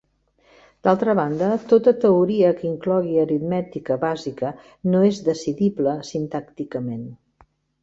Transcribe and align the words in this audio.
D'altra 0.85 1.13
banda, 1.19 1.49
tota 1.73 1.93
teoria 2.05 2.53
que 2.61 2.65
inclogui 2.69 3.21
aritmètica 3.25 3.99
bàsica 4.07 4.53
no 4.91 5.05
és 5.13 5.23
decidible 5.31 5.97
sintàcticament. 6.11 7.09